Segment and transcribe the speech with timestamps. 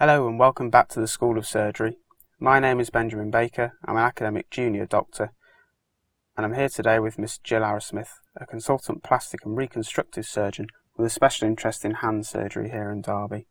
[0.00, 1.96] Hello and welcome back to the School of Surgery.
[2.38, 3.72] My name is Benjamin Baker.
[3.84, 5.32] I'm an academic junior doctor
[6.36, 11.08] and I'm here today with Miss Jill Arrowsmith, a consultant plastic and reconstructive surgeon with
[11.08, 13.48] a special interest in hand surgery here in Derby.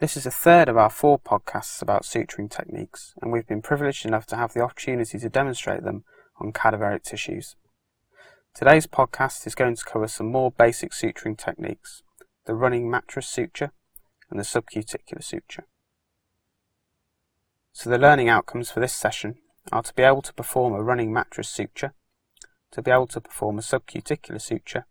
[0.00, 4.04] This is a third of our four podcasts about suturing techniques and we've been privileged
[4.04, 6.02] enough to have the opportunity to demonstrate them
[6.40, 7.54] on cadaveric tissues.
[8.56, 12.02] Today's podcast is going to cover some more basic suturing techniques,
[12.46, 13.70] the running mattress suture,
[14.30, 15.66] and the subcuticular suture.
[17.72, 19.36] So the learning outcomes for this session
[19.70, 21.94] are to be able to perform a running mattress suture,
[22.72, 24.86] to be able to perform a subcuticular suture,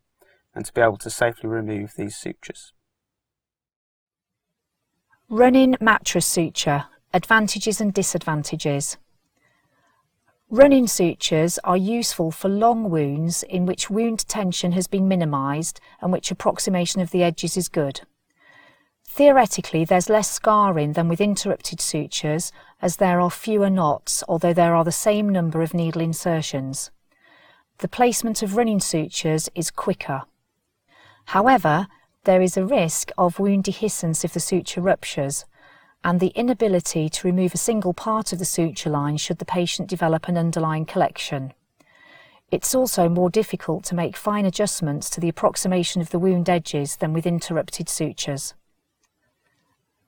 [0.55, 2.73] and to be able to safely remove these sutures.
[5.29, 8.97] Running mattress suture, advantages and disadvantages.
[10.49, 16.13] Running sutures are useful for long wounds in which wound tension has been minimised and
[16.13, 18.01] which approximation of the edges is good.
[19.17, 22.51] Theoretically, there's less scarring than with interrupted sutures,
[22.83, 26.91] as there are fewer knots, although there are the same number of needle insertions.
[27.79, 30.21] The placement of running sutures is quicker.
[31.25, 31.87] However,
[32.25, 35.45] there is a risk of wound dehiscence if the suture ruptures,
[36.03, 39.89] and the inability to remove a single part of the suture line should the patient
[39.89, 41.53] develop an underlying collection.
[42.51, 46.97] It's also more difficult to make fine adjustments to the approximation of the wound edges
[46.97, 48.53] than with interrupted sutures.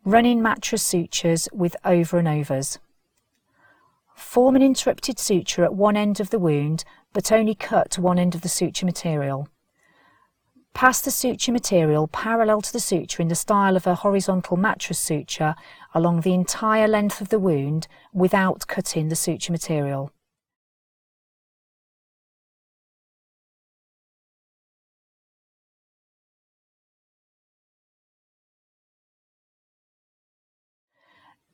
[0.05, 2.79] Running mattress sutures with over and overs.
[4.15, 8.33] Form an interrupted suture at one end of the wound, but only cut one end
[8.33, 9.49] of the suture material.
[10.73, 14.99] Pass the suture material parallel to the suture in the style of a horizontal mattress
[14.99, 15.55] suture
[15.93, 20.13] along the entire length of the wound without cutting the suture material.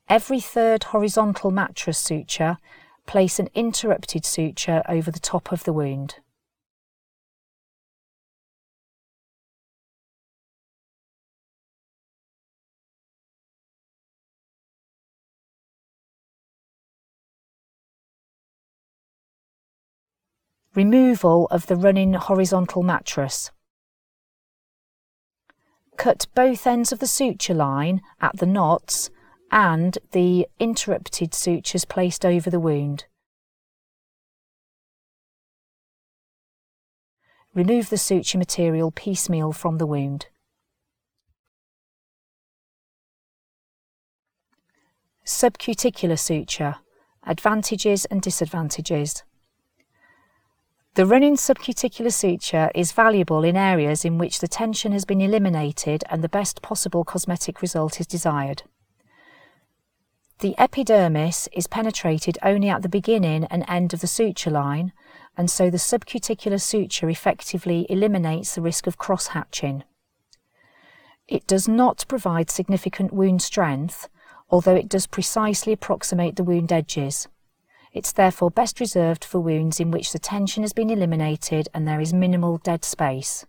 [0.07, 2.57] Every third horizontal mattress suture,
[3.07, 6.17] place an interrupted suture over the top of the wound.
[20.75, 23.49] Removal of the running horizontal mattress.
[25.97, 29.09] Cut both ends of the suture line at the knots
[29.51, 33.05] and the interrupted sutures placed over the wound.
[37.53, 40.27] Remove the suture material piecemeal from the wound.
[45.25, 46.75] Subcuticular suture,
[47.25, 49.23] advantages and disadvantages.
[50.95, 56.03] The running subcuticular suture is valuable in areas in which the tension has been eliminated
[56.09, 58.63] and the best possible cosmetic result is desired.
[60.39, 64.91] The epidermis is penetrated only at the beginning and end of the suture line,
[65.37, 69.83] and so the subcuticular suture effectively eliminates the risk of cross-hatching.
[71.27, 74.09] It does not provide significant wound strength,
[74.49, 77.29] although it does precisely approximate the wound edges.
[77.93, 82.01] It's therefore best reserved for wounds in which the tension has been eliminated and there
[82.01, 83.45] is minimal dead space.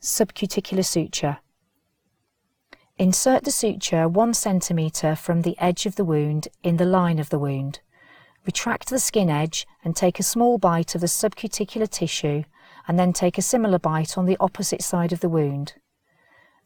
[0.00, 1.38] Subcuticular suture
[2.98, 7.28] Insert the suture 1 cm from the edge of the wound in the line of
[7.28, 7.80] the wound.
[8.46, 12.44] Retract the skin edge and take a small bite of the subcuticular tissue
[12.88, 15.74] and then take a similar bite on the opposite side of the wound.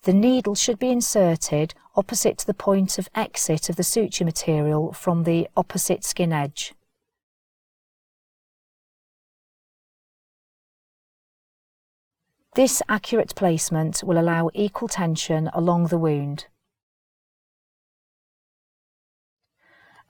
[0.02, 4.92] The needle should be inserted opposite to the point of exit of the suture material
[4.92, 6.74] from the opposite skin edge.
[12.54, 16.46] This accurate placement will allow equal tension along the wound.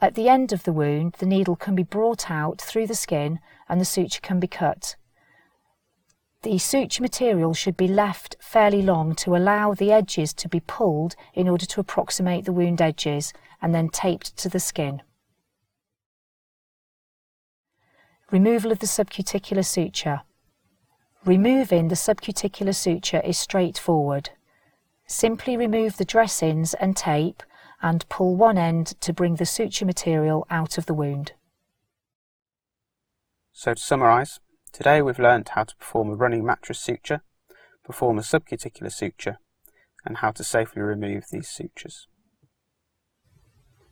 [0.00, 3.40] At the end of the wound, the needle can be brought out through the skin
[3.68, 4.96] and the suture can be cut.
[6.42, 11.16] The suture material should be left fairly long to allow the edges to be pulled
[11.34, 15.02] in order to approximate the wound edges and then taped to the skin.
[18.30, 20.22] Removal of the subcuticular suture.
[21.26, 24.30] Removing the subcuticular suture is straightforward.
[25.06, 27.42] Simply remove the dressings and tape
[27.82, 31.32] and pull one end to bring the suture material out of the wound.
[33.52, 34.40] So to summarise,
[34.72, 37.20] today we've learnt how to perform a running mattress suture,
[37.84, 39.38] perform a subcuticular suture,
[40.06, 42.08] and how to safely remove these sutures.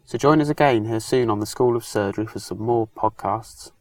[0.06, 3.72] So join us again here soon on the School of Surgery for some more podcasts.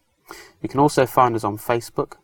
[0.62, 2.16] You can also find us on Facebook,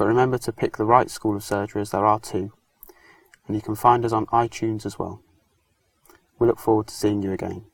[0.00, 2.54] but remember to pick the right School of Surgery as there are two.
[3.46, 5.20] and you can find us on iTunes as well.
[6.38, 7.66] We look forward to seeing you again.